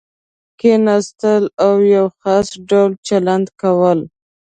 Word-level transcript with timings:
کېناستل 0.59 1.43
او 1.65 1.73
یو 1.95 2.05
خاص 2.19 2.47
ډول 2.69 2.91
چلند 3.07 3.47
کول. 3.61 3.99